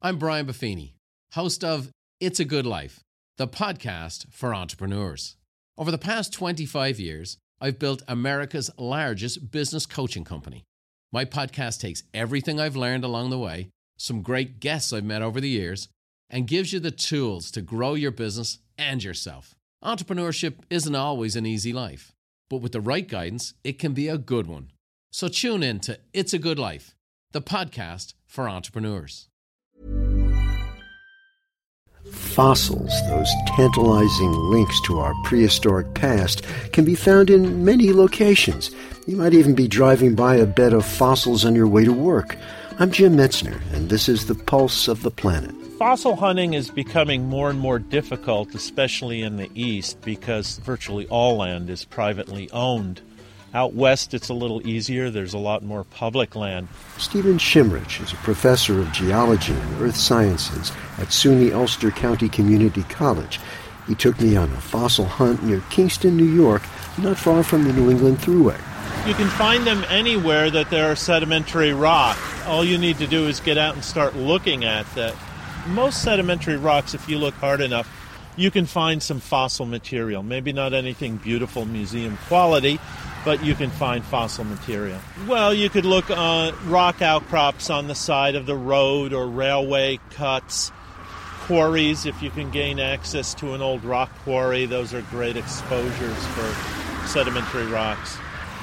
[0.00, 0.92] I'm Brian Buffini,
[1.32, 3.00] host of It's a Good Life,
[3.36, 5.34] the podcast for entrepreneurs.
[5.76, 10.62] Over the past 25 years, I've built America's largest business coaching company.
[11.12, 15.40] My podcast takes everything I've learned along the way, some great guests I've met over
[15.40, 15.88] the years,
[16.30, 19.56] and gives you the tools to grow your business and yourself.
[19.82, 22.12] Entrepreneurship isn't always an easy life,
[22.48, 24.70] but with the right guidance, it can be a good one.
[25.10, 26.94] So tune in to It's a Good Life,
[27.32, 29.26] the podcast for entrepreneurs.
[32.38, 38.70] Fossils, those tantalizing links to our prehistoric past, can be found in many locations.
[39.08, 42.36] You might even be driving by a bed of fossils on your way to work.
[42.78, 45.52] I'm Jim Metzner, and this is the Pulse of the Planet.
[45.80, 51.38] Fossil hunting is becoming more and more difficult, especially in the east, because virtually all
[51.38, 53.00] land is privately owned.
[53.54, 55.08] Out west, it's a little easier.
[55.10, 56.68] There's a lot more public land.
[56.98, 62.82] Steven Schimmrich is a professor of geology and earth sciences at SUNY Ulster County Community
[62.84, 63.40] College.
[63.86, 66.62] He took me on a fossil hunt near Kingston, New York,
[66.98, 68.60] not far from the New England Thruway.
[69.06, 72.18] You can find them anywhere that there are sedimentary rock.
[72.46, 75.14] All you need to do is get out and start looking at that.
[75.68, 77.88] Most sedimentary rocks, if you look hard enough,
[78.38, 80.22] you can find some fossil material.
[80.22, 82.78] Maybe not anything beautiful museum quality,
[83.24, 85.00] but you can find fossil material.
[85.26, 89.98] Well, you could look at rock outcrops on the side of the road or railway
[90.10, 90.70] cuts,
[91.40, 94.66] quarries if you can gain access to an old rock quarry.
[94.66, 98.16] Those are great exposures for sedimentary rocks.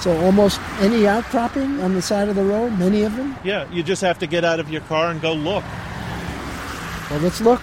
[0.00, 3.36] So almost any outcropping on the side of the road, many of them?
[3.44, 5.62] Yeah, you just have to get out of your car and go look.
[7.10, 7.60] Well, let's look.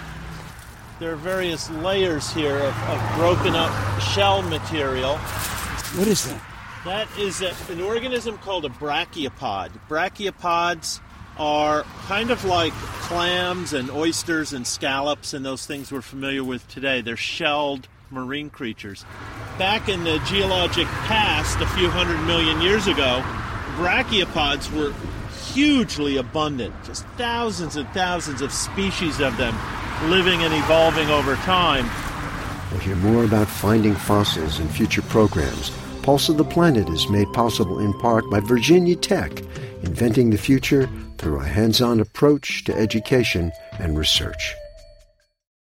[0.98, 5.16] There are various layers here of, of broken up shell material.
[5.16, 6.42] What is that?
[6.84, 9.70] That is a, an organism called a brachiopod.
[9.88, 11.00] Brachiopods
[11.38, 16.66] are kind of like clams and oysters and scallops and those things we're familiar with
[16.66, 17.00] today.
[17.00, 19.04] They're shelled marine creatures.
[19.56, 23.22] Back in the geologic past, a few hundred million years ago,
[23.76, 24.92] brachiopods were
[25.58, 29.52] hugely abundant, just thousands and thousands of species of them
[30.08, 31.84] living and evolving over time.
[32.70, 35.72] We'll hear more about finding fossils in future programs.
[36.04, 39.40] Pulse of the Planet is made possible in part by Virginia Tech,
[39.82, 44.54] inventing the future through a hands on approach to education and research.